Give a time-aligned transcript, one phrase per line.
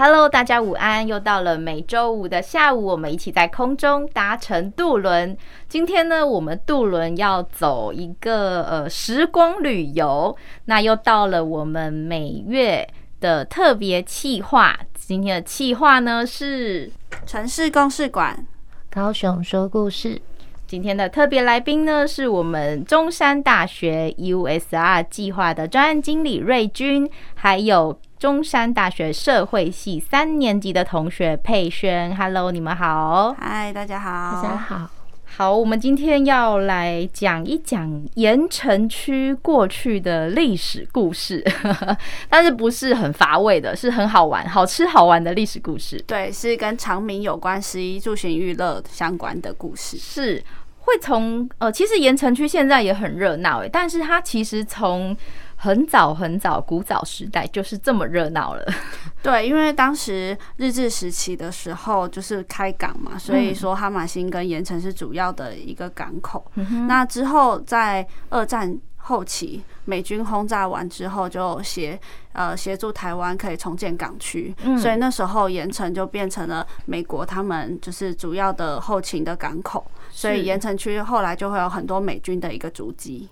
[0.00, 1.04] ？Hello，大家午安！
[1.04, 5.36] 又到了每周五的下午，我们一起在空中搭乘渡轮。
[5.68, 10.36] 今天呢，我们渡轮要走一个呃时光旅游。
[10.66, 12.88] 那又到了我们每月
[13.18, 14.78] 的特别企划。
[14.94, 16.92] 今天的企划呢是
[17.26, 18.46] 城市公事馆，
[18.88, 20.22] 高雄说故事。
[20.68, 27.98] 今天的特别来宾呢是我们中山大学 USR 计划的专案经理瑞君，还有。
[28.18, 33.32] 中山大学社会系三年级的同学佩轩，Hello，你们好。
[33.38, 34.42] 嗨，大家好。
[34.42, 34.97] 大家好。
[35.38, 41.40] 好，我们今天要来讲一讲盐城区过去的历史故事，
[42.28, 45.96] 但是不是很乏味的，是很好玩、好吃、好玩的历史故事。
[46.08, 49.96] 对，是跟长明有关、十一住行娱乐相关的故事。
[49.96, 50.42] 是
[50.80, 55.16] 会从呃，其实盐城区现在也很热闹诶，但是它其实从
[55.60, 58.64] 很早很早，古早时代就是这么热闹了。
[59.20, 66.48] 对，因为当时日治时期的时候就是开港嘛，所以说哈马星跟盐城是主要的一个港口。
[66.54, 71.98] 嗯、那之后在二战后期，美军轰炸完之后就协
[72.34, 83.28] 呃协助台湾可以重建港区，嗯、所以那时候盐城就变成了美国他们就是主要的后勤的港口，所以盐城区后来就会有很多美军的一个足迹。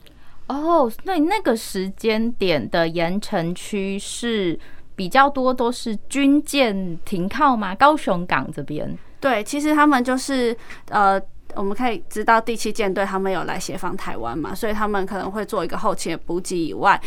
[0.48, 4.58] 哦那那个时间点的盐城区是
[4.94, 7.74] 比较多都是军舰停靠吗？
[7.74, 8.96] 高雄港这边？
[9.20, 10.56] 对，其实他们就是
[10.88, 11.20] 呃，
[11.54, 17.00] 我们可以知道第七舰队他们有来协防台湾嘛，所以他们可能会做一个后勤的补给以外。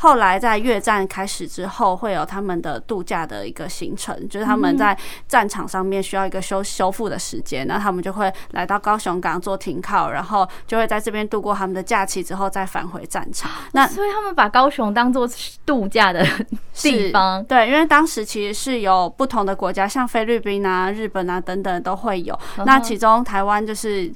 [0.00, 4.96] 后来在越战开始之后，会有他们的度假的一个行程，就是他们在
[5.28, 13.50] 战场上面需要一个修修复的时间，那他们就会来到高雄港做停靠，然后就会在这边度过他们的假期，之后再返回战场。
[13.72, 15.28] 那所以他们把高雄当做
[15.66, 16.26] 度假的
[16.72, 22.38] 地方，对，因为当时其实是有不同的国家，像菲律宾啊、日本啊等等都会有。
[22.64, 24.10] 那其中台湾就是。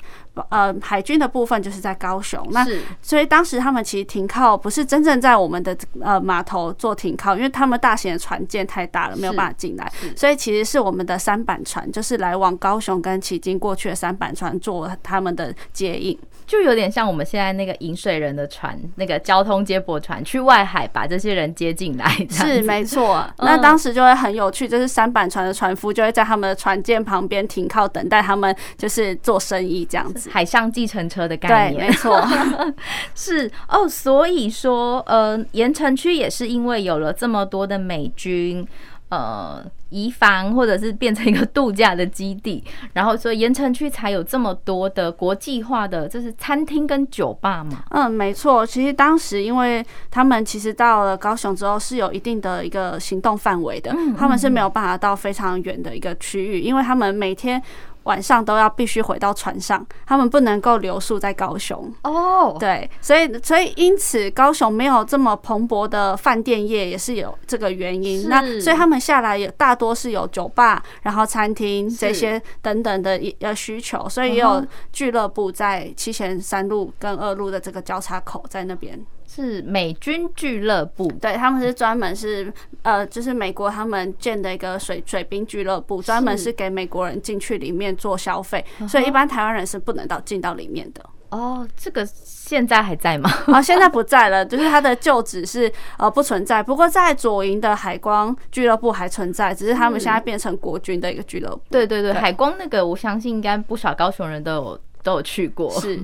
[0.49, 2.67] 呃，海军的部分就是在高雄，那
[3.01, 16.19] 所以当时他们其实停靠不是真正在我们的呃码头做停靠，因为他们大型的船舰太大了，没有办法进来，所以其实是我们的三板船，就是来往高雄跟旗津过去的三板船做他们的接应。
[16.47, 22.07] 就有点像我们现在那个引水人的船，那个交通接驳船去外海把这些人接进来。
[22.29, 30.24] 是没错，那当时就会很有趣，就是三板船的船夫就会在他们的船舰旁边停靠，等待他们就是做生意这样子。
[30.31, 32.21] 海上计程车的概念，没错，
[33.15, 33.89] 是哦。
[33.89, 38.67] 所以说，呃，盐城区也是因为有了这么多的美军。
[39.11, 42.65] 呃，移防或者是变成一个度假的基地，
[42.95, 47.85] 然后所以盐城区才有这么多的国际化的，就是餐厅跟酒吧嘛。
[47.91, 48.67] 嗯，没错。
[48.67, 57.63] 其实当时因为他们其实到了高雄之后是有一定的一个行动范围的，嗯嗯嗯，他们是没有办法到非常远的一个区域，因为他们每天。
[58.05, 61.93] 晚上都要必须回到船上，他们不能够留宿在高雄。
[62.03, 62.59] 哦，oh.
[62.59, 68.29] 对，所以所以因此高雄没有这么蓬勃的饭店业，也是有这个原因。
[68.29, 78.99] 那所以他们下来也大多是有酒吧，然后餐厅这些等等的呃需求，所以也有俱乐部在七贤三路跟二路的这个交叉口在那边。
[79.27, 91.05] 是美军俱乐部，对，他们是专门是呃，就是美国他们建的一个水水兵俱乐部，专门是给美国人进去里面做消费，所以一般台湾人是不能到进到里面的。
[91.31, 93.29] 哦，这个现在还在吗？
[93.47, 96.63] 啊，现在不在了， 就是它的旧址是呃不存在。
[96.63, 101.61] 不过在左营的海光俱乐部还存在，只是他们现在变成国军的一个俱乐部。
[101.71, 105.69] 对对对，海光那个我相信应该不少高雄人都有都有去过。
[105.81, 105.99] 是。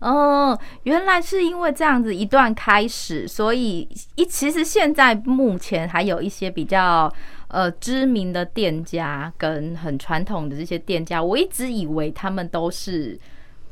[0.00, 7.12] 哦，原来是因为这样子一段开始，所以一其实现在目前还有一些比较
[7.48, 13.18] 呃知名的店家跟很传统的这些店家，我一直以为他们都是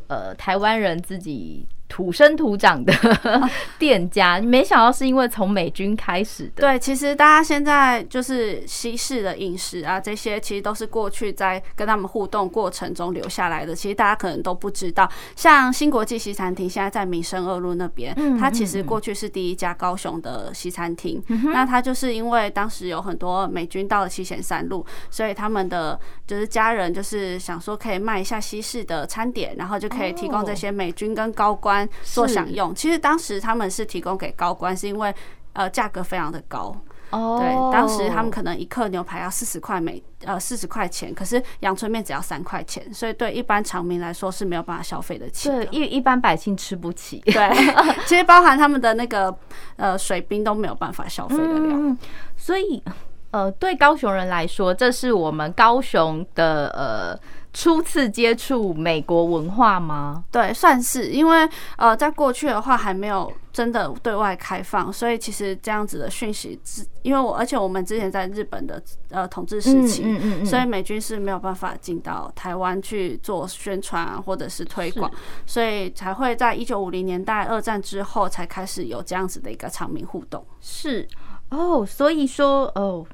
[0.09, 1.67] 呃台湾人自己。
[1.94, 2.93] 土生土长的
[3.79, 6.50] 店家，没想到是因为从美军开始的。
[6.56, 13.76] 对，其实大家现在就是西式的饮食啊，这些其实都是过去在跟他们互动过程中留下来的。
[13.76, 21.23] 其实大家可能都不知道，像新国际西餐厅现在在民生二路那边，它其实过去是第一家高雄的西餐厅。
[21.52, 31.83] 那它就是因为当时有很多美军到了七贤三路，所以他们的就是家人就是想说可以卖一下西式的餐点，然后就可以提供这些美军跟高官。
[32.02, 35.14] 做享用，其实当时他们是提供给高官，是因为
[35.52, 36.76] 呃价格非常的高
[37.10, 37.38] 哦。
[37.40, 45.64] 对，当时他们可能一克牛排要四十块美呃四十块钱，可是阳春面只要三块钱，所以对一般常民来说是没有办法消费得起的。
[45.64, 47.20] 对，一一般百姓吃不起。
[47.26, 47.50] 对，
[48.06, 49.34] 其实包含他们的那个
[49.76, 51.69] 呃水兵都没有办法消费得了。
[51.70, 51.98] 嗯，
[52.37, 52.82] 所以
[53.30, 57.19] 呃对高雄人来说，这是我们高雄的呃。
[57.54, 60.24] 初次接触美国文化吗？
[60.32, 66.58] 对，算是，因为呃，在过去的话还没有真的对外开放，所以其实这样子的讯息，
[67.02, 75.08] 因为我而且我们之前在日本的呃统治时期，嗯嗯嗯，所以美军是没有办法进到台湾去做宣传啊，或者是推广，
[75.46, 80.44] 所以才会在一九五零年代二战之后才开始有这样子的一个场民互动。
[80.60, 81.08] 是
[81.50, 83.06] 哦，所以说哦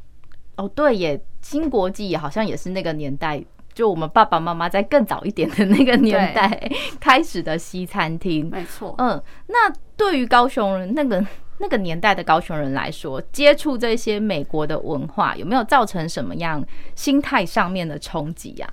[0.56, 3.44] 哦对耶，新国际好像也是那个年代。
[3.80, 8.94] 就我们爸爸妈妈在更早一点的那个年代 开始的西餐厅，没错。
[8.98, 16.62] 嗯，那对于高雄人那个那个年代的高雄人来说，接触这些美国的文化，有没有造成什么样
[16.94, 18.68] 心态上面的冲击呀？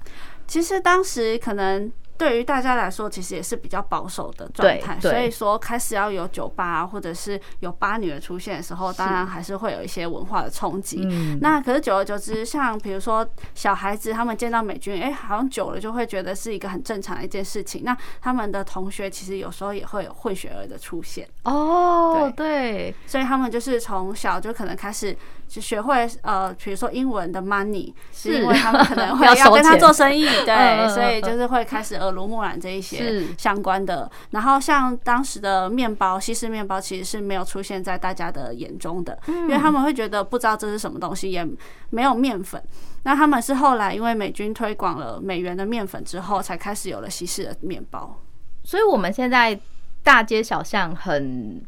[0.45, 1.89] 其实当时可能。
[2.17, 11.05] 对于大家来说，其实也是比较保守的状态，所以说开始要有酒吧或者是有八女的出现的时候，当然还是会有一些文化的冲击。
[11.41, 17.83] 那可是久而久之，像比如说小孩子他们见到美军，哎，好像久了就会觉得是一个很正常的一件事情。
[17.83, 21.27] 那他们的同学其实有时候也会有混血儿的出现。
[21.43, 25.15] 哦，对，所以他们就是从小就可能开始。
[25.47, 34.11] 就学会呃，比如说英文的 money，是因为他们可能会 要跟他做生意， 对，所以就是会开始耳濡目染这一些相关的。
[34.31, 41.47] 然后像当时的面包，西式面包其实是没有出现在大家的眼中的，因为他们会觉得不知道这是什么东西，也
[41.91, 42.61] 没有面粉。
[43.03, 48.19] 那他们是后来因为美军推广了美元的面粉之后，才开始有了西式的面包。
[48.63, 49.57] 所以我们现在
[50.03, 51.63] 大街小巷很。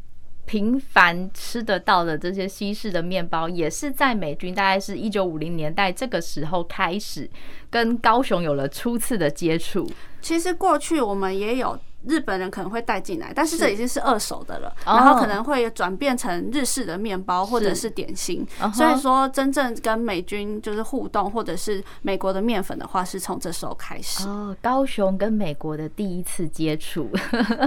[0.50, 7.30] 频繁吃得到的这些西式的面包，也是在美军大概是一九五零年代这个时候开始
[7.70, 9.88] 跟高雄有了初次的接触。
[10.20, 11.78] 其实过去我们也有。
[12.06, 18.46] 日本人可能会带进来，但是这已经是二手的了，然后可能会转变成日式的面包或者是点心。
[18.72, 24.26] 所以说，真正跟美军就是互动，或者是美国的面粉的话，是从这时候开始。
[24.26, 27.10] 哦，高雄跟美国的第一次接触，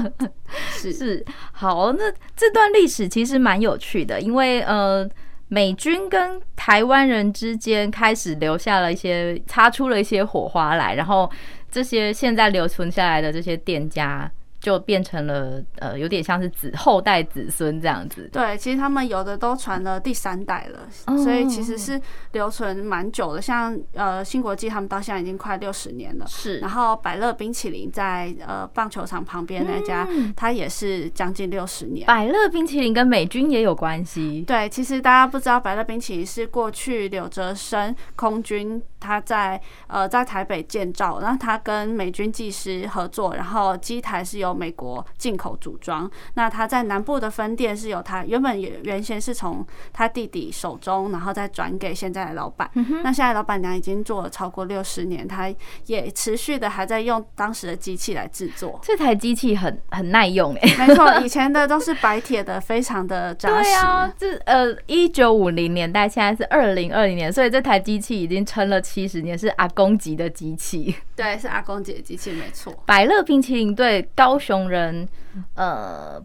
[0.74, 1.94] 是是好。
[1.94, 5.07] 那这段历史其实蛮有趣的，因为呃，
[5.50, 11.30] 美军跟台湾人之间开始留下了一些，擦出了一些火花来，然后。
[11.74, 14.31] 这些现在留存下来的这些店家，
[14.63, 18.30] 就变成了呃，有点像是子后代子孙这样子。
[18.31, 22.01] 对，其实他们有的都传了第三代了，哦、所以其实是
[22.31, 23.42] 留存蛮久的。
[23.42, 26.25] 像呃新国际他们到现在已经快六十年了。
[26.25, 26.60] 是。
[26.60, 32.07] 然后百乐冰淇淋在呃棒球场旁边那家，嗯、它也是将近六十年。
[32.07, 34.45] 百乐冰淇淋跟美军也有关系。
[34.47, 52.69] 对，其实大家不知道，百乐冰淇淋是过去柳哲生空军他在呃在台北建造，然后他跟美军技师合作，然后机台是由美国进口组装，那他在南部的分店是由他原本原原先是从他弟弟手中，然后再转给现在的老板。
[52.76, 55.54] 嗯、那现在老板娘已经做了超过六十年，他
[55.86, 58.80] 也持续的还在用当时的机器来制作。
[58.83, 63.64] 这台机器很很耐用哎，没错，以前的都是白铁的，非常的扎实。
[63.64, 70.95] 对啊，这呃一九五零年代，现在是二零二零年，所以这台机器已经撑了七十年，是阿公级的机器。
[71.16, 72.74] 对，是阿公级的机器，没错。
[72.86, 75.07] 百乐冰淇淋对高雄人，
[75.56, 76.21] 呃，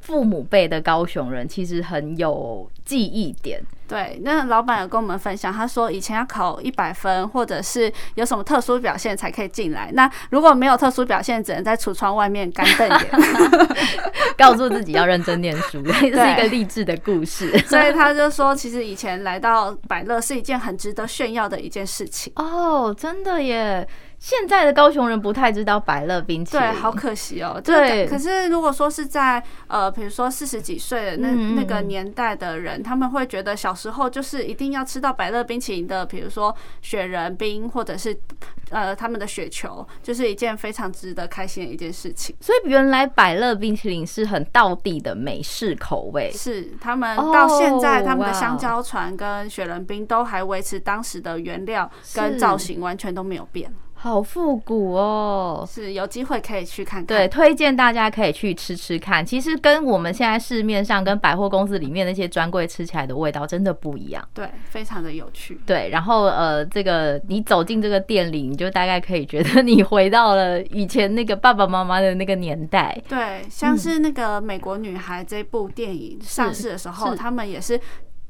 [0.00, 3.60] 父母辈的高雄人其实很有记忆点。
[3.88, 9.90] 对，那老板有跟我们分享，他说以前要考一百分，或者是有什么特殊表现才可以进来。
[9.92, 13.10] 那如果没有特殊表现，只能在橱窗外面干瞪眼，
[14.36, 17.56] 告诉自己要认真念书，这是一个励志的故事。
[17.66, 22.32] 所以他就说，其实以前来到百乐是一件很值得炫耀的一件事情。
[22.34, 23.86] 哦，真的耶。
[24.26, 27.60] 现在的高雄人不太知道百乐冰淇淋，对，好可惜哦。
[27.62, 36.52] 对，可是如果说是在呃，比如说四十几岁的那那个年代的人，他们会觉得小时候就是一定要吃到百乐冰淇淋的，比如说
[36.82, 38.18] 雪人冰或者是
[38.70, 42.34] 呃他们的雪球，就是一件非常值得开心的一件事情。
[42.40, 53.72] 所以原来百乐冰淇淋是很道地的美式口味，是他们到现在他们的香蕉船跟雪人冰都还维持当时的原料跟造型，完全都没有变。
[53.98, 57.06] 好复古哦，是有机会可以去看看。
[57.06, 59.24] 对，推荐大家可以去吃吃看。
[59.24, 64.22] 其实跟我们现在市面上跟百货公司里面那些专柜吃起来的味道真的不一样。
[64.32, 65.60] 对，非常的有趣。
[65.66, 72.96] 对，然后呃，这个你走进这个店里，你就大概可以觉得你回到了以前那个爸爸妈妈的那个年代。
[73.08, 77.80] 对，像是那个《美国女孩》这部电影上市的时候，他们也是。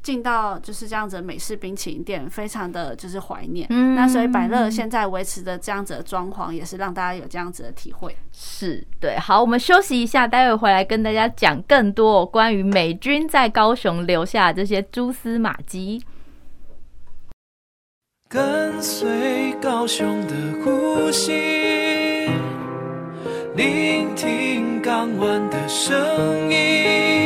[0.07, 3.67] 进到就是这样子的美式冰淇淋店，非常的就是怀念。
[3.71, 8.17] 嗯，那所以百乐现在维持的这样子的装潢，也是让大家有这样子的体会。
[8.31, 16.01] 是对，好，我们休息一下，待会回来跟大家讲更多关于美军在高雄留下的这些蛛丝马迹。
[18.29, 22.31] 跟随高雄的呼吸，
[23.57, 25.93] 聆听港湾的声
[26.49, 27.25] 音。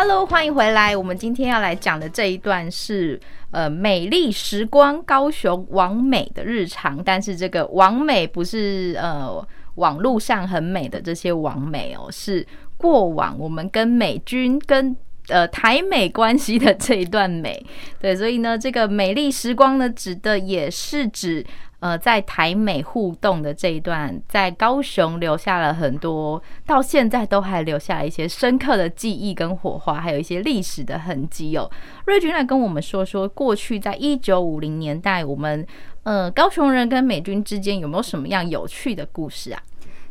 [0.00, 0.96] ？Hello，欢迎回来。
[0.96, 3.18] 我们今天要来讲的这一段是
[3.50, 17.66] 呃美丽时光高雄王美的日常，但是这个王美不是呃网络上很美的这些王美哦，是过往我们跟美军跟呃台美关系的这一段美。
[17.98, 21.44] 对，所以呢，这个美丽时光呢，指的也是指。
[21.80, 31.70] 呃，在台美互动的这一段，在高雄留下了很多，到现在都还留下了一些深刻的记忆跟火花，还有一些历史的痕迹哦。
[32.06, 35.64] 瑞军来跟我们说说，过去在一九五零年代，我们
[36.02, 39.62] 呃高雄人跟美军之间有没有什么样有趣的故事啊？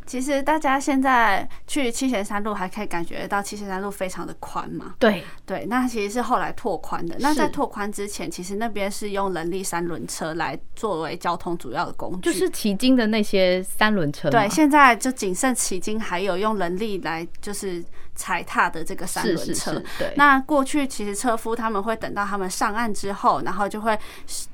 [0.08, 4.94] 其实大家现在去七贤山路还可以感觉到七贤山路非常的宽嘛。
[4.98, 7.14] 对对，那其实是后来拓宽的。
[7.18, 14.30] 那在拓宽之前，其实那边是用人力三轮车来作为交通主要的工具，就是旗津的那些三轮车。
[14.30, 17.84] 对，现在就仅剩旗津还有用人力来就是。
[18.18, 20.12] 踩踏的这个三轮车，对。
[20.16, 23.96] 那过去其实车夫他们会等到他们上岸之后，然后就会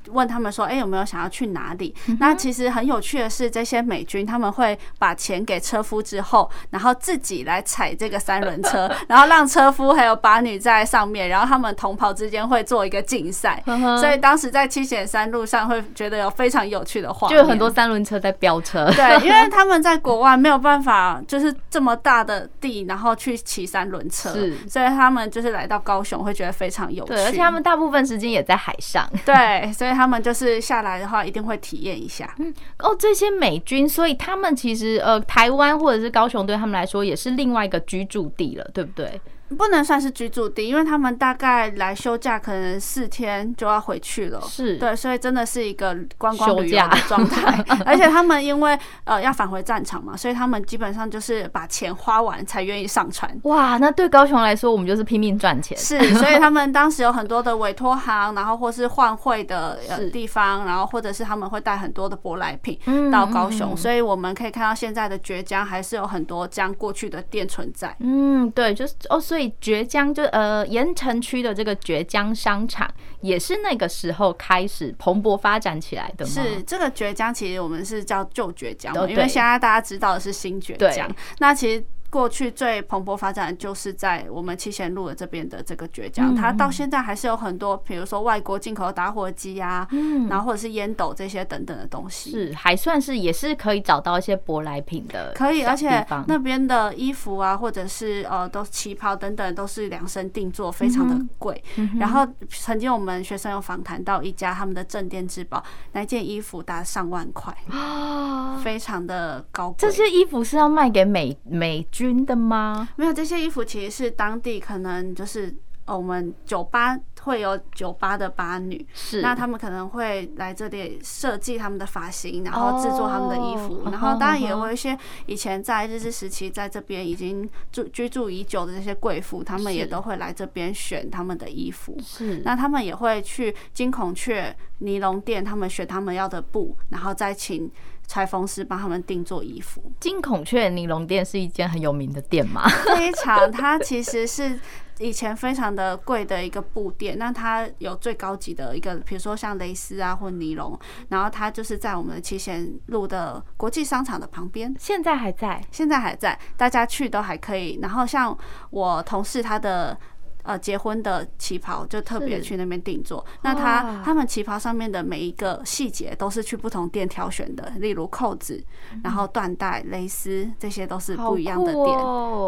[0.09, 13.63] 问他们说：“哎，有没有想要去哪里？”那其实很有趣的是，这些美军他们会把钱给车夫之后，然后自己来踩这个三轮车， 然后让车夫还有把女在上面，然后他们同袍之间会做一个竞赛。
[13.99, 18.91] 所以当时在七贤山路上会觉得有非常有趣的画面，就有很多三轮车在飙车。
[18.91, 23.35] 对，因为他们在国外没有办法，就是这么大的地，然后去。
[23.45, 24.33] 骑三轮车，
[24.67, 32.33] 所以他们就是来到高雄会觉得非常有趣，对，而且他们大部分时间也在海上，对，所以他们就是下来的话一定会体验一下。
[32.39, 39.19] 嗯，哦，这些美军，所以他们其实呃，台湾或者是高雄对他们来说也是另外一个居住地了，对不对？
[39.55, 44.39] 不能算是居住地，因为他们大概来休假，可能四天就要回去了。
[44.41, 47.63] 是对，所以真的是一个观光旅游的状态。
[47.85, 53.29] 而且他们因为呃要返回战场嘛，所以他们基本上就是把钱花完才愿意上船。
[53.43, 55.77] 哇，那对高雄来说，我们就是拼命赚钱。
[55.77, 62.79] 是， 所以他们当时有很多的委托行，然后或是换汇的呃地方，然后或者是他们会带很多的舶来品
[63.11, 67.95] 到高雄，所以我们可以看到现在的绝江还是有很多江过去的店存在。
[67.99, 69.19] 嗯，对，就是哦。
[69.25, 72.89] 所以崛江就呃盐城区的这个绝江商场
[73.21, 76.31] 也是那个时候开始蓬勃发展起来的吗？
[76.31, 81.09] 是这个绝江其实我们是叫旧绝江，因为现在大家知道的是新绝江。
[81.39, 101.61] 那其实过去最蓬勃发展就是在我们七贤路的这边的这个倔强，嗯、它到现在还是有很多，比如说外国进口的打火机啊，嗯，然后或者是烟斗这些等等的东西，是还算是也是可以找到一些舶来品的，可以，而且那边的衣服啊，或者是呃，都旗袍等等都是量身定做，非常的贵。
[101.75, 107.53] 嗯、然后曾经我们学生有访谈到一家他们的镇店之宝，那件衣服达上万块。
[107.69, 109.75] 啊， 非常的高贵。
[109.77, 112.89] 这些衣服是要卖给美美军的吗？
[112.97, 131.97] 没有，这些衣服其实是当地可能就是我们酒吧会有酒吧的吧女，是那他们可能会来这里设计他们的发型，然后制作他们的衣服，哦、然后当然也有一些以前在日治时期在这边已经住居住已久的这些贵妇，他们也都会来这边选他们的衣服。
[132.03, 137.71] 是，那他们也会去金孔雀尼龙店，他们选他们要的布，然后再请。
[138.07, 139.81] 裁缝师帮他们定做衣服。
[139.99, 142.67] 金孔雀尼龙店是一间很有名的店吗？
[142.97, 144.59] 非常，它其实是
[144.99, 147.17] 以前非常的贵的一个布店。
[147.17, 150.77] 那它有最高级的一个，比如说像蕾丝啊或尼龙，
[151.09, 154.73] 然后它就是在我们的七贤路的国际商场的旁边。
[154.79, 157.79] 现在还在，现在还在，大家去都还可以。
[157.81, 158.37] 然后像
[158.69, 159.97] 我同事他的。
[160.45, 163.25] 呃，结婚的旗袍就特别去那边定做。
[163.41, 168.63] 那他他们旗袍上面的每一个细节都是去不同店挑选的，例如扣子，
[169.03, 171.97] 然后缎带、蕾丝，这些都是不一样的店。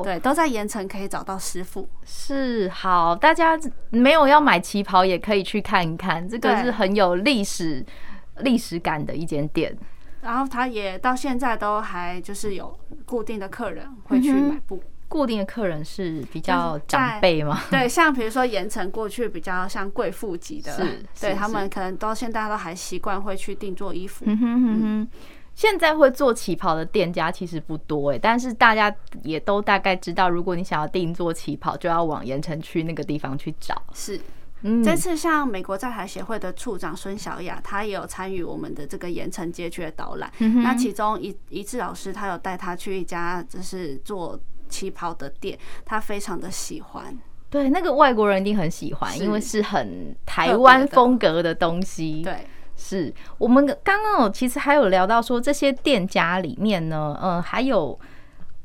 [0.03, 1.89] 对，都在盐城可以找到师傅。
[2.05, 7.83] 是，好，大家没有要买旗袍也可以去看一看，这个是很有历史
[8.41, 9.75] 历史感的一间店。
[10.21, 14.79] 然后他也到现在都还就是有固定的客人会去买布。
[15.09, 17.61] 固定的客人是比较长辈吗？
[17.71, 24.25] 对，像比如说盐城过去比较像贵妇级的，是，对他们可能到现在都还习惯会去定做衣服。
[24.27, 25.07] 嗯哼哼哼，
[25.55, 33.81] 现在会做旗袍的店家其实不多诶，但是大家也都大概知道，如果你想要定做旗袍，就要往盐城区那个地方去找。
[33.93, 34.19] 是，
[34.63, 40.29] 嗯，这次像美国在台协会的处长孙小雅，她也有参与我们的这个盐城街区的导览。
[40.37, 44.37] 那其中一一志老师，他有带他去一家就是做。
[44.67, 47.17] 旗袍的店，他非常的喜欢。
[47.49, 52.21] 对，那个外国人一定很喜欢，因为是很台湾风格的东西。
[52.21, 52.45] 对，
[52.75, 57.97] 是我们刚刚有其实还有聊到说，这些店家里面呢，嗯，还有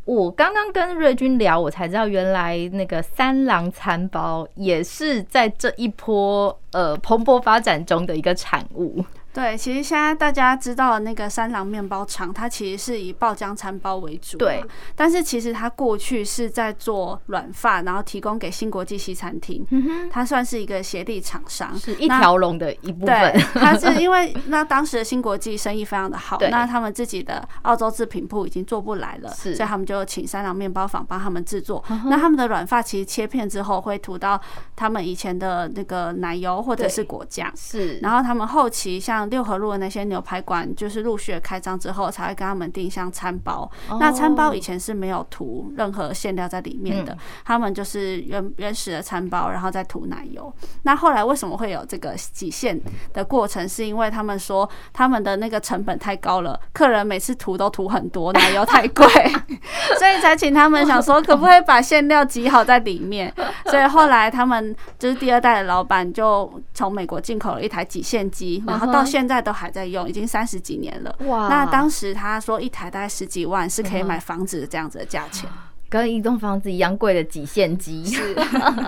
[0.04, 9.04] 我刚刚跟瑞君聊，我才知道原来那个三郎餐包也是在这一波呃蓬勃发展中的一个产物。
[9.32, 14.36] 对，其实现在大家知道的那个三郎面包厂，它其实是以爆浆餐包为主。
[14.36, 14.62] 对，
[14.94, 19.66] 但是其实它过去是在做软饭，然后提供给新国际西餐厅。
[19.70, 23.32] 嗯哼，它算是一个协力厂商，是一条龙的一部分。
[23.32, 31.82] 对，它是 因为那当时的新国际生意非常的好，那他们自己的澳洲制品铺已经做不来了，是，所以他们就请三郎面包坊帮他们制作。
[32.06, 34.38] 那他们的软饭其实切片之后会涂到
[34.76, 37.98] 他们以前的那个奶油或者是果酱，是。
[38.00, 43.70] 然后他们后期像六合路的那些牛排馆，就是陆续开张之后，才会跟他们订像餐包。
[43.98, 50.52] 那餐包以前是没有涂任何馅料在里面的，他们就是原原始的餐包，然后再涂奶油。
[50.82, 52.80] 那后来为什么会有这个挤馅
[53.12, 53.62] 的过程？
[53.68, 59.06] 是因为他们说他们的那个成本太高了，客人每次涂都涂很多，奶油太贵，
[59.98, 63.32] 所以才请他们想说可不可以把馅料挤好在里面。
[63.66, 69.52] 所以后来他们就是第二代的老板，就从美国进口了一台挤馅机，然后到现在都。
[69.52, 71.14] 还在用，已经三十几年了。
[71.26, 71.46] 哇！
[71.46, 75.46] 那当时他说一台大概十几万，是可以买房子的这样子的价钱，
[75.90, 78.02] 跟一栋房子一样贵的几线机。
[78.06, 78.34] 是，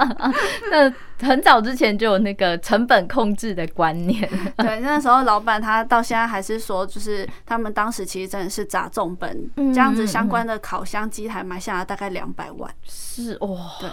[0.73, 4.29] 那很早之前就有那个成本控制的观念。
[4.57, 12.75] 对，那时候老板他到现在还是说，就是他们当时其实真的是砸重本，这样子相关的烤箱机台买下来大概两百万。
[12.89, 13.91] 是哇，对。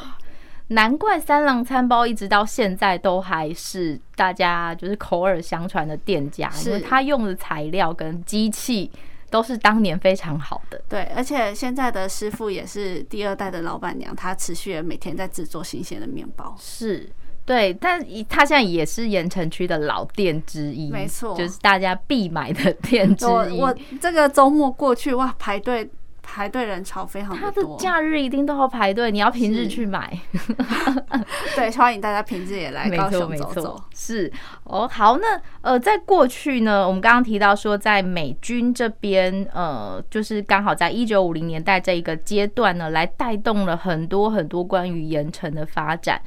[0.72, 8.90] 难怪三郎餐包一直到现在都还是大家就是口耳相传的店家，因为他用的材料跟机器
[9.30, 10.82] 都是当年非常好的。
[10.88, 16.56] 对，而且现在的师傅也是第二代的老板娘，她持续每天在制作新鲜的面包。
[16.58, 17.10] 是，
[17.46, 23.60] 对，但他现在也是盐城区的老店之一，没错，就是大家必买的店之一。
[23.60, 25.90] 我，我这个周末过去哇，排队。
[26.24, 30.18] 排队人潮非常多，他的假日一定都要排队，你要平日去买。
[31.56, 33.84] 对，欢迎大家平日也来 高雄走走。
[33.94, 34.32] 是
[34.64, 46.22] 哦，好，那呃，在过去呢，我们刚刚提到说，在美军这边，呃，就是刚好在一九五零年代这一个阶段呢，来带动了很多很多关于盐城的发展。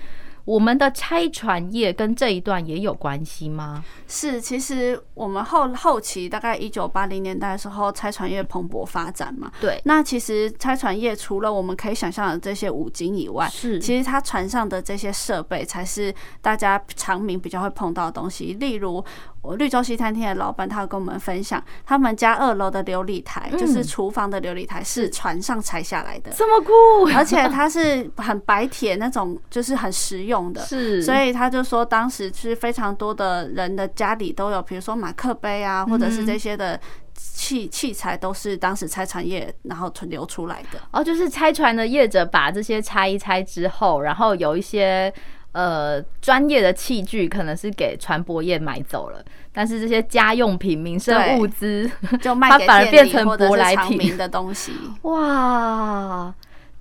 [0.45, 3.83] 我们的拆船业跟这一段也有关系吗？
[4.07, 9.51] 是，其实我们后后期大概一九八零年代的时候，拆船业蓬勃发展嘛。
[9.61, 9.81] 对。
[9.85, 18.53] 那其实拆船业除了我们可以想象的这些五金以外，是，其实它船上的这些设备才是大家常民比较会碰到的东西。
[18.61, 19.03] 例如，
[19.45, 26.73] 我绿洲西餐厅的老板他有跟我们分享，他们家二楼的琉璃台，就是厨房的琉璃台，是船上拆下来的，这么酷，
[27.15, 30.63] 而且它是很白铁那种，就是很实用的。
[30.67, 36.81] 是，所以他就说，当时是非常多的人的家里都有，比如说马克杯啊，或者是这些的
[37.15, 40.81] 器器材，都是当时拆船业然后存留出来的。
[40.91, 45.13] 哦，就是拆船的业者把这些拆一拆之后，然后有一些。
[45.55, 51.89] 呃，专业的器具可能是给船舶业买走了，但是这些家用品、民生物资
[52.21, 54.73] 就卖给它反而变成舶来品的东西。
[55.03, 56.35] 哇，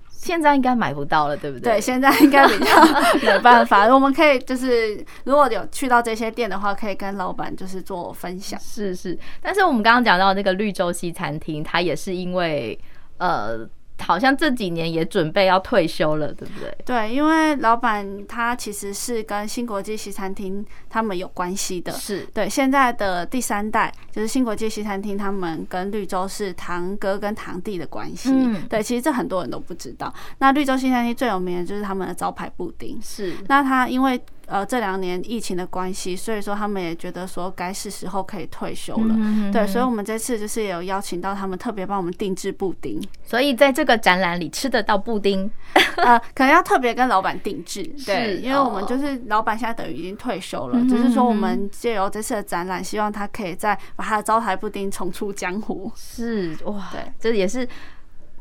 [0.10, 1.74] 现在应该买不到了，对不对？
[1.74, 2.84] 对，现在应该比较
[3.22, 3.86] 没办法。
[3.94, 8.58] 我们可以就是，如果有去到这些店的话，可以跟老板就是做分享。
[8.60, 12.80] 是是，但是我们刚刚讲到那个绿洲西餐厅，它也是因为
[13.20, 13.70] 呃。
[14.04, 16.78] 好像这几年也准备要退休了，对不对？
[16.86, 22.50] 对，因为老板他其实是跟新国际西餐厅他们有关系的，是对。
[22.50, 28.30] 现在的第三代就是新国际西餐厅，他们跟绿洲是堂哥跟堂弟的关系。
[28.32, 30.14] 嗯，对，其实这很多人都不知道。
[30.40, 33.34] 那绿洲西餐厅最有名的就是他们的招牌布丁，是。
[33.48, 34.22] 那他因为。
[34.48, 39.16] 呃，这两年疫情的关系，所以说他们也觉得说该是时候可以退休了。
[39.18, 43.02] 嗯、对，所以我们这次就是也有邀请到他们，特别帮我们定制布丁。
[43.24, 45.50] 所以在这个展览里吃得到布丁，
[45.96, 47.84] 呃，可能要特别跟老板定制。
[48.06, 55.92] 对，因为我们就是老板现在等于已经退休了，只是说我们借由这次的展览，希望他可以再把他的招牌布丁重出江湖。
[55.96, 57.68] 是哇，对，这也是。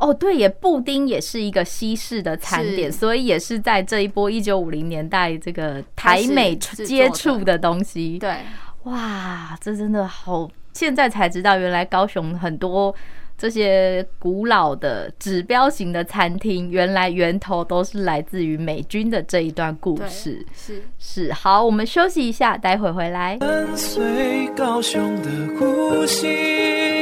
[0.03, 8.19] 哦，对耶，布丁也是一个西式的餐点，所以也是在这一波一九五零年代这个台美接触的东西。
[8.19, 8.39] 对，
[8.83, 12.93] 哇，这真的好，现在才知道，原来高雄很多
[13.39, 20.45] 这些古老的指标型的餐厅，原来源头都是来自于美军的这一段故事。
[20.53, 23.39] 是是，好，我们休息一下，待会回来。
[23.39, 27.02] 跟随高雄的呼吸。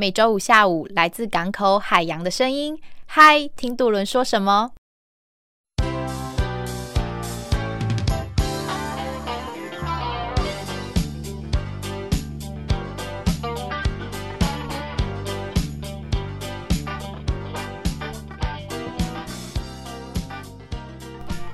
[0.00, 2.80] 每周五下午，来自港口海洋的声音。
[3.04, 4.70] 嗨，听渡轮说什么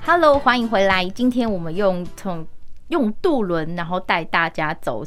[0.05, 1.05] ？Hello，欢迎回来。
[1.09, 2.47] 今天我们用从
[2.87, 5.03] 用渡轮，然后带大家走。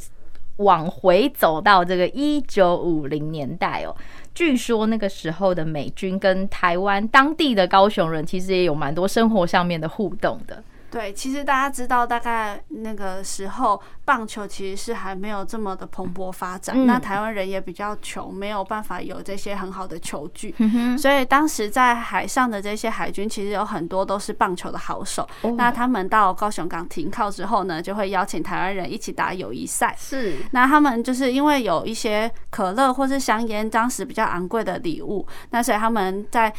[0.61, 3.95] 往回走到这个一九五零年代哦，
[4.35, 10.63] 据说那个时候的美军跟台湾当地的高雄人其实也有蛮多生活上面的互动的。
[10.91, 16.75] 对，其实大家知道，大概那个时候棒球其实是还没有这么的蓬勃发展。
[16.77, 25.29] 嗯、那台湾人也比较穷，没有办法有这些很好的球具，嗯、所以当时在海上的这些海军其实有很多都是棒球的好手。
[25.43, 29.95] 哦、那他们到高雄港停靠之后呢，就会邀请台湾人一起打友谊赛。
[29.99, 36.53] 是，那他们就是因为有一些可乐或是香烟，当时比较昂贵的礼物，那所以他们在。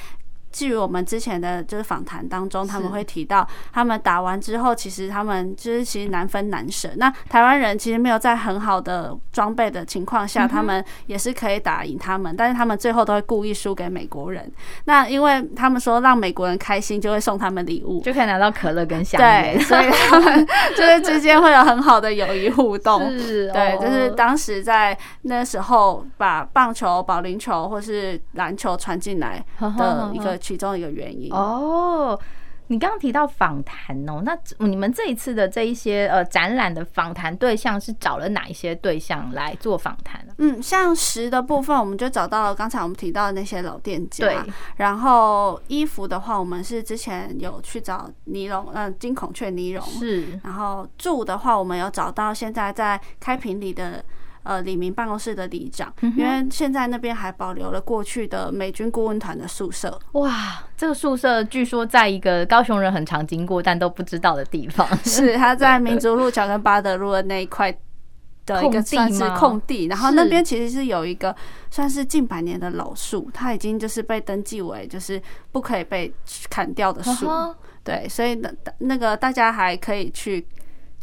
[0.52, 6.90] 至于我们之前的就是访谈当中，他们会提到，他们打完之后，其实他们就是其实难分难舍。
[6.98, 14.52] 那台湾人其实没有在很好的装备的情况下，他们也是可以打赢他们，但是他们最后都会故意输给美国人。
[14.86, 19.56] 那因为他们说让美国人开心，就会送他们礼物，就可以拿到可乐跟香烟。
[19.56, 23.10] 对，所以他们 就是之间会有很好的友谊互动。
[23.18, 30.38] 是，对，就是当时在那时候把棒球、保龄球或是篮球传进来的一个。
[30.42, 32.20] 其中一个原因哦，
[32.68, 40.34] 你刚刚提到访谈哦，那你们这一次的这一些呃展览的访谈对象是找了哪一些对象来做访谈呢？
[40.38, 44.26] 嗯，像食的部分，我们就找到了刚才我们提到的那些老店家。
[44.26, 44.38] 对，
[44.78, 49.86] 然后衣服的话，我们是之前有去找尼龙，嗯、呃，金孔雀尼龙。
[49.86, 54.04] 是，然后住的话，我们有找到现在在开平里的。
[54.44, 60.00] 呃李明办公室的里长，因为现在那边还保留了过去的美军顾问团的宿舍。
[60.14, 67.76] 哇，这个宿舍据说在一个高雄人很常经过但都不知道的地方， 是他在民族路桥跟巴德路的那一块。
[68.44, 71.34] 的一个算是空地，然后那边其实是有一个
[71.70, 76.12] 算是近百年的老树，它已经就是被登记为就是不可以被
[76.50, 77.30] 砍掉的树，
[77.84, 80.44] 对，所以那那个大家还可以去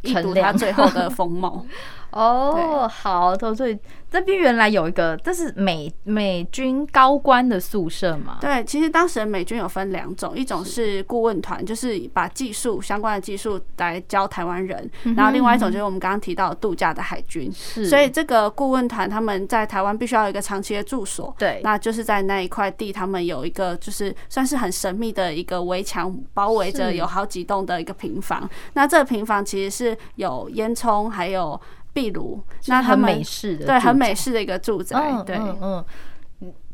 [0.02, 1.64] 一睹它最后的风貌。
[2.10, 3.78] 哦，oh, 好，所以
[4.10, 8.38] 这边原来有一个，这是美美军高官的宿舍嘛？
[8.40, 17.52] 对，其实当时的美军有分两种，一种是顾问团，就是把技术相关的技术来教台湾人，然后另外一种就是我们刚刚提到的度假的海军。
[17.52, 28.48] 是，所以这个顾问团他们在台湾必须要有一个长期的住所，对，那就是在那一块地，他们有一个就是算是很神秘的一个围墙包围着，有好几栋的一个平房。
[28.72, 31.60] 那这个平房其实是有烟囱，还有。
[31.98, 35.84] 壁炉，那很美式的，对，很美式的一个住宅，嗯、对，嗯，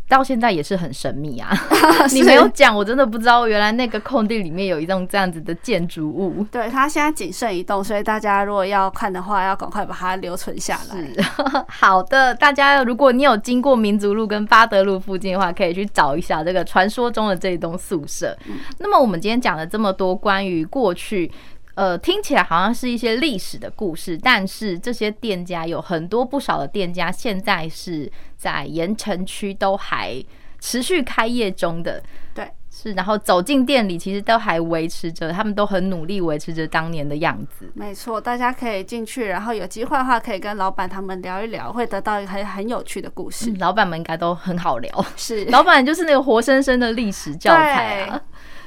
[0.07, 1.51] 到现在也是很神秘啊。
[2.13, 6.45] 你没有讲，我真的不知道，原来那个空地里面有一栋这样子的建筑物。
[6.51, 11.25] 对，它现在仅剩一栋，所以大家如果要看的话，要赶快把它留存下来。
[11.69, 18.37] 好的，大家如果你有经过民族路跟巴德路附近的话，可以去找一下这个传说中的这一栋宿舍。
[18.47, 21.33] 嗯、那么我们今天讲了这么多关于过去。
[21.75, 30.25] 呃，听起来好像是一些历史的故事，但是这些店家有很多不少的店家，现在是在盐城区都还
[30.61, 32.01] 持续开业中的。
[32.33, 37.69] 对，是，然后走进店里，其实都还维持着，他们都很努力维持着当年的样子。
[37.75, 43.51] 没错，大家可以进去，然后有机会的话，可以跟老板他们聊一聊，会得到一个很很有趣的故事。
[43.51, 48.21] 嗯，老板们应该都很好聊，是， 老板就是那个活生生的历史教材啊。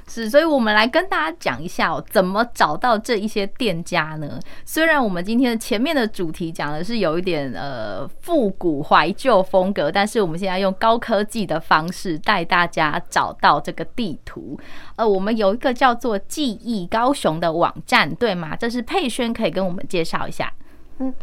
[0.10, 4.40] 是，所以我们来跟大家讲一下哦，怎么找到这一些店家呢？
[4.64, 14.58] 虽然我们今天的前面的主题讲的是有一点呃复古怀旧风格，但是我们现在用高科技的方式带大家找到这个地图。
[14.96, 18.56] 呃，我们有一个叫做记忆高雄的网站，对吗？
[18.56, 20.52] 这是佩轩可以跟我们介绍一下。
[21.00, 21.14] 嗯，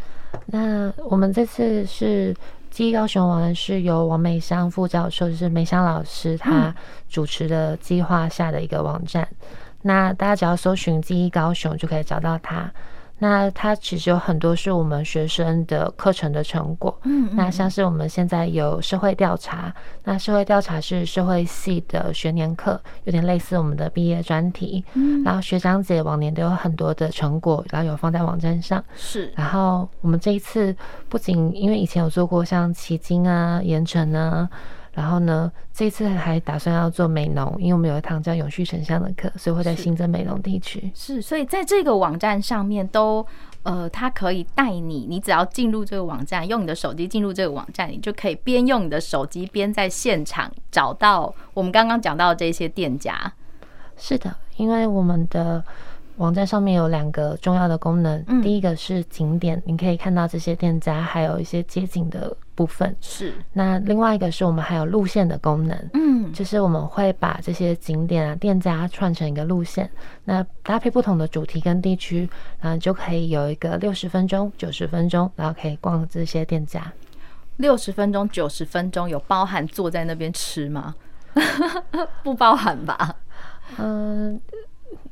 [0.45, 2.35] 那我们这次是。
[2.75, 6.75] 记忆高雄网是由王美香副教授，就是美香老师，他
[7.07, 9.25] 主持的计划下的一个网站。
[9.31, 9.47] 嗯、
[9.83, 12.69] 那大家只要搜寻“记忆高雄”就可以找到它。
[13.17, 19.73] 那它其实有很多是我们学生的课程的成果，嗯，那像是我们现在有社会调查，
[20.03, 30.75] 那社会调查是社会系的学年课，有点类似我们的毕业专题，嗯，然后学长姐往年都有很多的成果，然后有放在网站上，是，然后我们这一次
[31.07, 34.49] 不仅因为以前有做过像奇经啊、盐城啊。
[34.95, 40.89] 然后呢，这次还打算要做美农，因为我们有一堂叫永续城乡的课，所以会在新增美农地区。
[40.95, 43.23] 是，所以在这个网站上面都，
[43.63, 53.33] 呃，它可以带你，你只要进入这个网站，用你的手机进入这个网站，你就可以边用你的手机边在现场找到我们刚刚讲到的这些店家。
[53.97, 55.61] 是的，因为我们的。
[56.17, 62.95] 网站上面有两个重要的功能，嗯、第一个是景点，你可以看到这些店家，还有一些街景的部分。
[63.01, 69.89] 是，那另外一个是我们还有路线的功能，嗯，就是我们会把这些景点啊、店家串成一个路线，
[70.23, 72.29] 那搭配不同的主题跟地区，
[72.61, 76.81] 然后就可以有一个六十分钟、九十分钟，然后可以逛这些店家。
[77.57, 80.95] 六十分钟、九十分钟有包含坐在那边吃吗？
[82.23, 83.15] 不包含吧？
[83.77, 84.39] 嗯。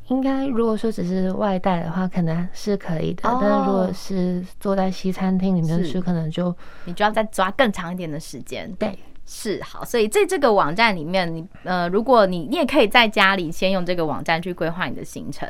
[0.07, 3.29] 应该如果说只是外带的话，可能是可以的。
[3.29, 8.71] Oh, 但是如果是坐在西餐厅里面吃，可能就你就要再抓更长一点的时间。
[8.79, 9.85] 对，是好。
[9.85, 15.47] 所以在这个网站里面，你呃，如果你你也可以在家里先用这个网站去规划你的行程。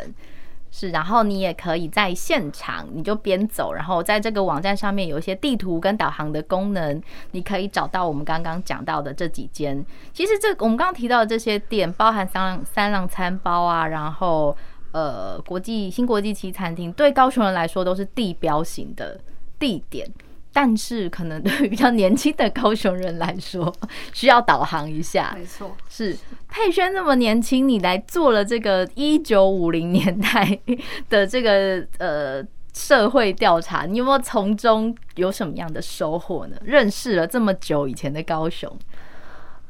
[0.76, 9.86] 是，然后你也可以在现场，你就边走，然后在这个网站上面有一些地图跟导航的功能，你可以找到我们刚刚讲到的这几间。
[10.14, 14.58] 其实这我们刚刚提到的这些店，包含三浪三浪餐包啊，然后
[14.94, 19.22] 呃国际新国际旗餐厅，对高雄人来说都是地标型的
[19.60, 20.12] 地点。
[20.54, 23.74] 但是可能对于比较年轻的高雄人来说，
[24.14, 25.36] 需要导航一下。
[25.36, 26.16] 没错，是
[26.48, 30.60] 佩轩那么年轻，你来做了这个一九五零年代
[31.10, 36.56] 的这个呃社会调查，你有没有从中有什么样的收获呢？
[36.64, 38.72] 认识了这么久以前的高雄。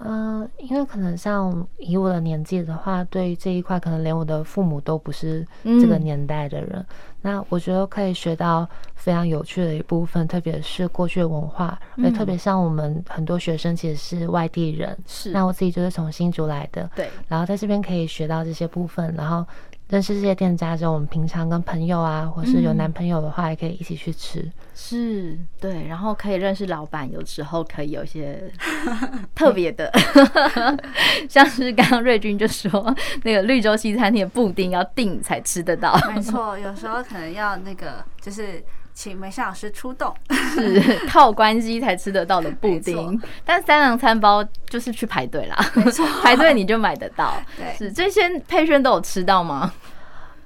[0.05, 6.71] 嗯、呃，因为可能像以我的年纪的话，对于这一块，可能连我的父母都不是这个年代的人。
[6.73, 6.85] 嗯、
[7.21, 15.31] 那我觉得可以学到非常有趣的一部分，特别是过去的文化，也、嗯、特别像我们很多学生其实是外地人，是。
[15.31, 17.09] 那我自己就是从新竹来的，对。
[17.27, 19.45] 然后在这边可以学到这些部分，然后
[19.89, 24.39] 认识这些店家之后，我们平常跟朋友啊，或是有男朋友的话，也可以一起去吃。
[24.39, 28.52] 嗯、是，对，然后可以认识老板，有时候可以有一些
[29.36, 29.91] 特别的，
[31.30, 35.96] 像是刚刚瑞君就说，那个绿洲西餐厅的布丁要订才吃得到。
[36.13, 38.63] 没错，有时候可能要那个就是。
[38.93, 47.36] 请梅夏老师出动，是靠关系才吃得到的布丁， 但三郎餐包就是去排队啦，没错， 排队你就买得到。
[47.58, 49.73] 对，是这些佩轩都有吃到吗？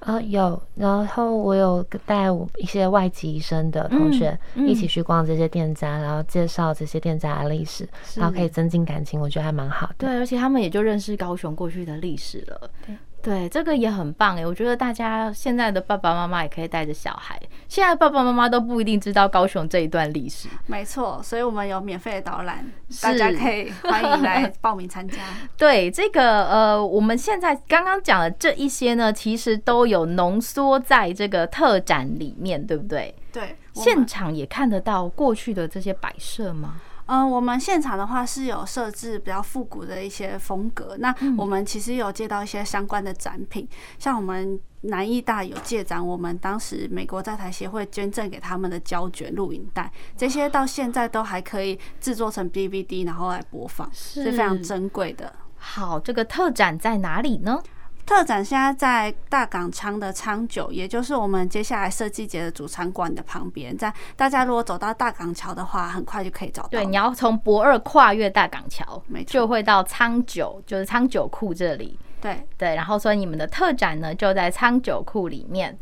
[0.00, 9.94] 呃，有，然后我有带我一些外籍医生的同学一起去逛这些店家，然后介绍这些店家的历史，然后可以增进感情，我觉得还蛮好的。
[9.98, 12.70] 对，而且他们也就认识高雄过去的历史了。
[12.86, 12.96] 对。
[13.20, 17.38] 对，这个也很棒哎，我觉得大家现在的爸爸妈妈也可以带着小孩。
[17.68, 20.48] 现在爸爸妈妈都不一定知道高雄这一段历史。
[20.66, 22.64] 没错，所以我们有免费的导览，
[23.02, 25.18] 大家可以欢迎来报名参加。
[25.56, 33.14] 对，这个呃，我们现在刚刚讲的这一些呢，其实都有浓缩在这个特展里面，对不对？
[33.30, 36.80] 对，现场也看得到过去的这些摆设吗？
[37.08, 40.94] 嗯，我们现场的话是有设置比较复古的一些风格。
[40.98, 43.66] 那我们其实有借到一些相关的展品，
[43.98, 55.34] 像我们南艺大有借展，我们当时美国在台协会捐赠给他们的胶卷录影带，这些到现在都还可以制作成 DVD，然后来播放，是非常珍贵的。
[55.56, 57.60] 好，这个特展在哪里呢？
[58.08, 63.76] 特展现在在大港仓的仓九，也就是我们接下来设计节的主场馆的旁边。
[63.76, 66.70] 在大家如果走到大港桥的话，很快就可以找到。
[66.70, 71.98] 对，你要从博二跨越大港桥，没错，就会到仓九，就是仓九库这里。
[72.18, 75.78] 对对，然后所以你们的特展呢，就在仓九库里面，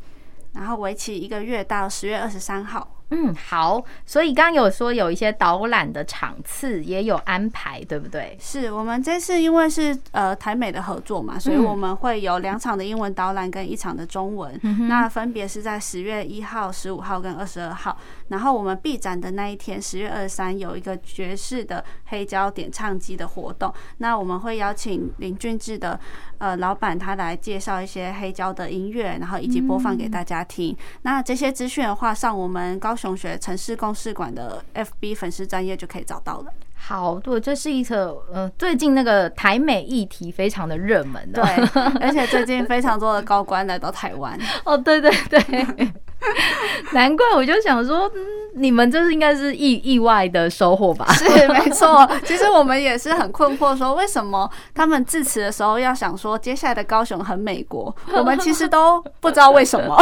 [0.55, 2.96] 然后为期一个月到十月二十三号。
[3.11, 8.37] 嗯，好，所以刚刚有说有一些导览的场次也有安排，对不对？
[8.41, 17.97] 是我们这次因为是呃台美的合作嘛，所以我们会有两场的英文导览跟一场的中文，嗯、那分别是在十月一号、十五号跟二十二号。
[18.29, 25.99] 然后我们闭展的那一天，十月二十三有一个爵士的黑胶点唱机的活动，那我们会邀请林俊志的
[26.39, 30.73] 呃老板他来介绍一些黑胶的音乐，然后以及播放给大家听。
[30.73, 36.47] 嗯、那这些资讯的话，上我们高雄学城市公事馆的 FB 粉丝专业就可以找到了。
[36.75, 41.43] 好，对，这是一个呃，最近那个台美议题非常的热门，对，
[42.01, 44.39] 而且最近非常多的高官来到台湾。
[44.65, 45.93] 哦，对对对。
[46.93, 48.21] 难怪我就想说，嗯，
[48.55, 51.07] 你们这是应该是意意外的收获吧？
[51.15, 59.97] 是没错， 其实我们也是很困惑，说为什么他们致辞的时候要想说接下来的高雄很美国， 我们其实都不知道为什么。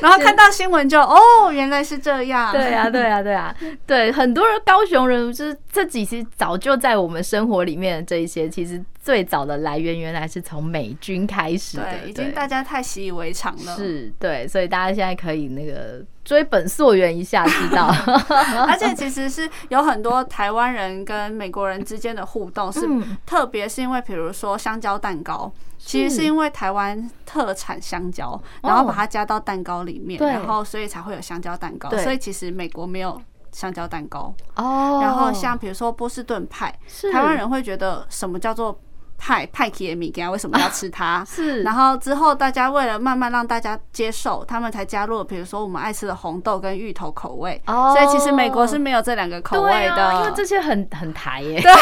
[0.00, 2.52] 然后看到新闻就哦，原来是这样。
[2.52, 3.54] 对啊，对啊，对啊，
[3.86, 8.82] 对，很多人高雄人就是这几期早就在我们生活里面的这一些，其实。
[9.04, 13.76] 最早的来源原来是从美军开始的，对，已经大家太习以为常了。
[13.76, 17.86] 是，对，所以大家现在可以那个追本溯源一下，知道。
[18.68, 22.86] 而且其实是有很多台湾人跟美国人之间的互动，是
[23.24, 31.88] 特别是因为，比如说香蕉蛋糕，其实是因为台湾特产香蕉，然后把它加到蛋糕里面，然后所以才会有香蕉蛋糕。
[31.90, 33.20] 所以其实美国没有。
[33.54, 36.76] 香蕉蛋糕哦，然后像比如说波士顿派，
[37.12, 38.76] 台湾人会觉得什么叫做
[39.16, 41.24] 派派克米给他为什么要吃它？
[41.28, 47.60] 是，然后之后大家为了慢慢让大家接受，他们才加入了比如说我们爱吃的红豆跟芋头口味。
[47.66, 51.60] 哦，所以其实美国是没有这两个口味的，因为这些很很台耶。
[51.60, 51.72] 对，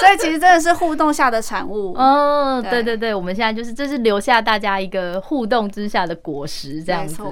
[0.00, 1.94] 所以其实真的是互动下的产物。
[1.98, 7.22] 哦，对对对，我们现在就是这是留下大家一个互动之下的果实，这样子。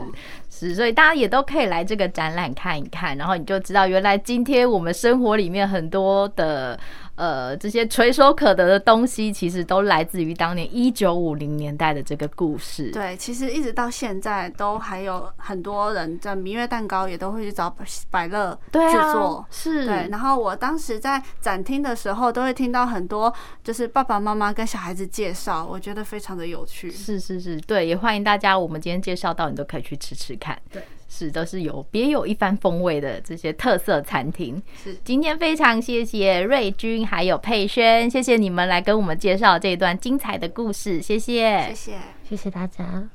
[0.49, 6.79] 是，所以大家也都可以来这个展览看一看，然后你就知道原来今天我们生活里面很多的。
[7.17, 12.91] 呃，这些垂手可得的东西，其实都来自于当年一九五零年代的这个故事。
[12.91, 17.75] 对，其实一直到现在，都还有很多人在明月蛋糕也都会去找
[18.11, 18.79] 百乐制
[19.13, 19.47] 作。
[19.51, 20.09] 是，对。
[20.11, 26.91] 然后我当时在展厅的时候，都会听到很多就是爸爸妈妈跟小孩子介绍，我觉得非常的有趣。
[26.91, 30.59] 是是是，对，也欢迎大家，我们今天介绍到，你都可以去吃吃看。
[30.73, 30.83] 对。
[31.17, 34.61] 是，都是有别有一番风味的这些特色餐厅。
[34.83, 41.93] 是，今天非常谢谢瑞君还有佩轩，谢谢你们来跟我们介绍这一段精彩的故事，谢谢，谢谢，
[42.29, 43.09] 谢谢大家。